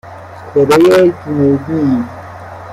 [0.51, 1.83] کره جنوبی